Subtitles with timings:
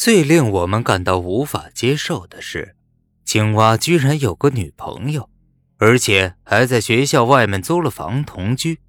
[0.00, 2.74] 最令我们感到无法接受的是，
[3.22, 5.28] 青蛙居然有个女朋友，
[5.76, 8.80] 而且还在学校外面租了房同居。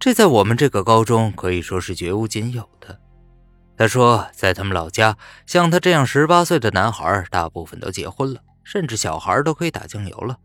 [0.00, 2.98] 这在我们这个高中可以说是绝无仅有的。
[3.76, 10.38] 他说，在他们老家，像他这样十八岁的男孩，大部分都结婚了，甚至小孩都可以打酱油了。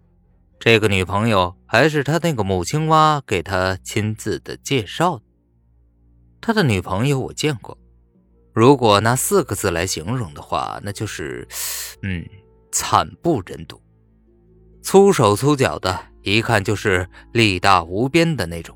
[0.59, 5.23] 这个女朋友还是他那个母青蛙给他亲自的介绍的。
[6.41, 7.77] 他的女朋友我见过。
[8.57, 11.47] 如果拿四个字来形容的话，那就是，
[12.02, 12.27] 嗯，
[12.71, 13.80] 惨不忍睹，
[14.81, 18.75] 粗手粗脚的，一看就是力大无边的那种。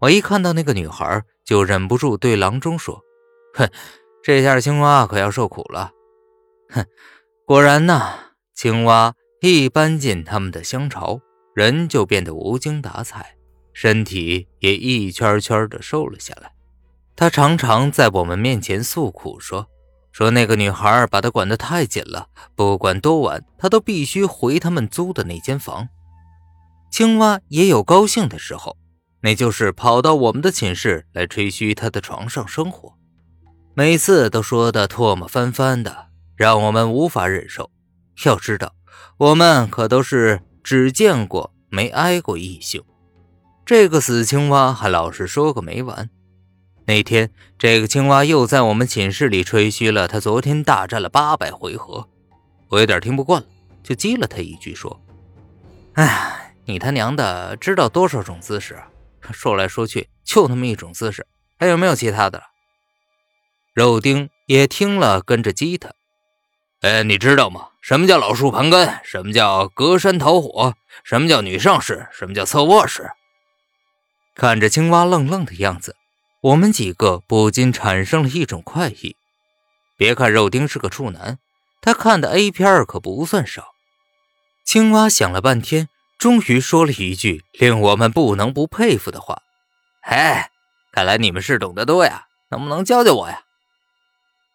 [0.00, 3.00] 我一看到那个女孩，就忍不住对郎中说
[3.56, 3.66] ：“哼，
[4.22, 5.90] 这下青蛙可要受苦了。”
[6.68, 6.84] 哼，
[7.46, 11.18] 果然呐，青蛙一搬进他们的香巢，
[11.54, 13.38] 人就变得无精打采，
[13.72, 16.53] 身体也一圈圈的瘦了下来。
[17.16, 19.68] 他常常在我们面前诉苦，说
[20.10, 25.88] 说那个女孩把他管得太紧了，不管多晚，他都必须回他们租的那间房。
[26.90, 28.76] 青蛙也有高兴的时候，
[29.22, 32.94] 那就是跑到我们的寝室来吹嘘他的床上生活，
[33.74, 37.70] 每次都说的唾沫翻翻的，让我们无法忍受。
[38.24, 38.74] 要知道，
[39.18, 42.82] 我们可都是只见过没挨过异性，
[43.66, 46.08] 这个死青蛙还老是说个没完。
[46.86, 52.08] 那天，这个青蛙又在我们寝室里吹嘘了，他昨天大战了八百回合。
[52.68, 53.46] 我有点听不惯了，
[53.82, 55.00] 就激了他一句说
[55.94, 58.78] ：“哎，你他娘的知道多少种姿势？
[59.32, 61.26] 说来说去就那么一种姿势，
[61.58, 62.44] 还有没有其他的了？”
[63.72, 65.94] 肉丁也听了，跟着激他
[66.82, 67.68] ：“哎，你知道吗？
[67.80, 68.98] 什么叫老树盘根？
[69.02, 70.74] 什么叫隔山逃火？
[71.02, 72.06] 什么叫女上士？
[72.12, 73.10] 什么叫侧卧式？”
[74.36, 75.96] 看着青蛙愣愣的样子。
[76.44, 79.16] 我们几个不禁产生了一种快意。
[79.96, 81.38] 别看肉丁是个处男，
[81.80, 83.68] 他看的 A 片可不算少。
[84.62, 85.88] 青蛙想了半天，
[86.18, 89.40] 终于说了一句令我们不能不佩服的话
[90.04, 90.50] ：“哎，
[90.92, 93.44] 看来你们是懂得多呀，能不能教教我呀？”“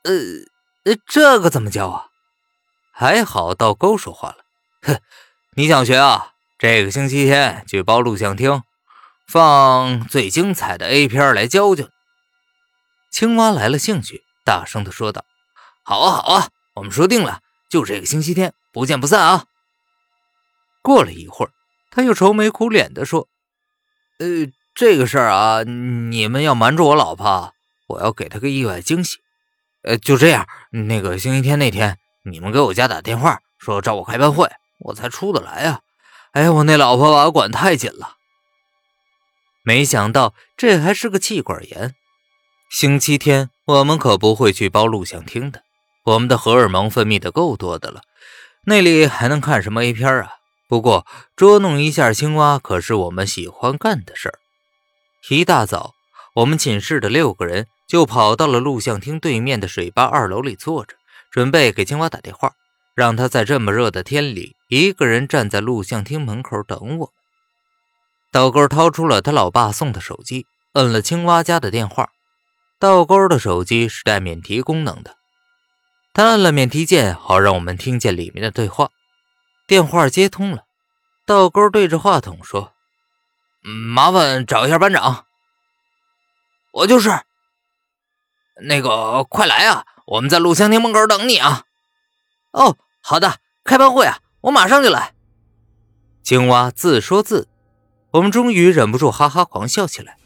[0.06, 2.10] 呃，这个怎么教啊？”
[2.94, 4.46] 还好道沟说话了
[4.86, 5.02] ：“哼，
[5.56, 6.34] 你想学啊？
[6.60, 8.62] 这个星期天去包录像厅。”
[9.30, 11.88] 放最精彩的 A 片来教教。
[13.12, 15.24] 青蛙来了兴趣，大声的说道
[15.86, 19.46] ：“好啊，好啊，我们说定了，就这个星期天，不见不散啊！”
[20.82, 21.52] 过了一会儿，
[21.92, 23.28] 他又愁眉苦脸的说
[24.18, 27.54] ：“呃，这个事儿啊，你们要瞒着我老婆，
[27.86, 29.18] 我要给她个意外惊喜。
[29.84, 35.82] 呃，就这样，那个星期天那天，你们给我家打电话说找我开班会，我才出得来啊。
[36.32, 38.16] 哎，我那老婆把我管太紧了。”
[39.64, 41.96] 没想到这还是个气管炎。
[42.72, 45.64] 星期天我们可不会去包录像厅的，
[46.06, 48.02] 我们的荷尔蒙分泌的够多的了，
[48.66, 50.34] 那里还能看什么 A 片啊？
[50.68, 54.40] 不过捉弄一下青蛙可是我们喜欢干的事儿。
[55.30, 55.94] 一大早，
[56.36, 60.96] 我们寝室的六个人就跑到了录像厅对面的水吧二楼里坐着，
[61.32, 62.54] 准备给青蛙打电话，
[62.96, 67.14] 让他在这么热的天里一个人站在录像厅门口等我。
[68.32, 72.10] 倒钩掏出了他老爸送的手机，摁了青蛙家的电话。
[72.78, 75.18] 倒钩的手机是带免提功能的，
[76.14, 78.92] 他按了免提键，好让我们听见里面的对话。
[79.68, 80.64] 电话接通了，
[81.26, 82.74] 倒钩对着话筒说
[83.62, 85.26] ：“麻烦找一下班长。
[86.72, 87.10] ”“我就是。
[88.62, 91.66] ”“那个，快来啊，我们在录像厅门口等你啊。
[92.54, 95.14] ”“哦，好的，开班会啊，我马上就来。”
[96.24, 97.48] 青蛙自说自。
[98.12, 100.18] 我们终于忍不住哈哈狂笑起来。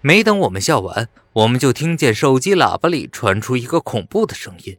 [0.00, 4.78] 没等我们笑完，我们就听见手机喇叭里传出一个恐怖的声音，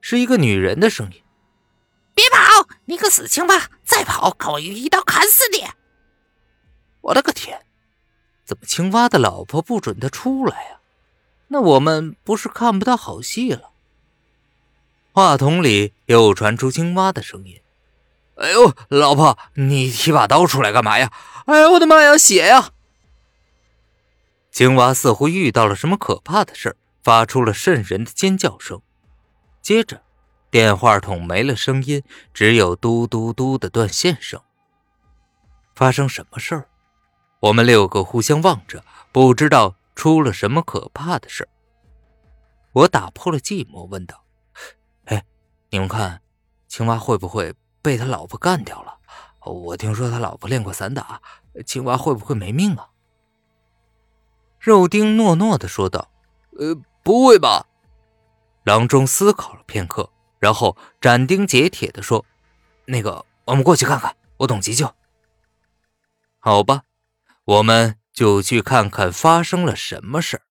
[0.00, 1.22] 是一个女人的声音
[2.14, 3.70] ：“别跑，你个死青蛙！
[3.84, 5.66] 再跑，看我一刀砍死你！”
[7.02, 7.62] 我的个天，
[8.44, 10.80] 怎么青蛙的老婆不准他出来呀？
[11.48, 13.70] 那我们不是看不到好戏了？
[15.12, 17.60] 话筒里又传出青蛙的声音。
[18.42, 21.12] 哎呦，老婆，你提把刀出来干嘛呀？
[21.46, 22.70] 哎呦，我的妈呀，血呀！
[24.50, 28.82] 青蛙似乎遇到了什么可怕的事发出了瘆人的尖叫声。
[29.62, 30.02] 接着，
[30.50, 32.02] 电话筒没了声音，
[32.34, 34.40] 只有嘟嘟嘟的断线声。
[35.76, 36.68] 发生什么事儿？
[37.38, 41.48] 我们六个互相望着，不知道出了什么可怕的事
[42.72, 44.24] 我打破了寂寞，问道
[45.06, 45.24] ：“哎，
[45.70, 46.20] 你们看，
[46.66, 48.98] 青蛙会不会？”被他老婆干掉了，
[49.44, 51.20] 我听说他老婆练过散打，
[51.66, 52.88] 青蛙会不会没命啊？
[54.60, 56.08] 肉丁诺诺的说道
[56.56, 57.66] ：“呃，不会吧？”
[58.62, 60.08] 郎中思考了片刻，
[60.38, 62.24] 然后斩钉截铁的说
[62.86, 64.16] ：“那个，我们过去看看。
[64.36, 64.94] 我懂急救。”
[66.38, 66.82] 好吧，
[67.44, 70.42] 我们就去看看发生了什么事儿。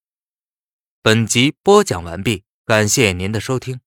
[1.01, 3.79] 本集播讲完毕，感谢您的收听。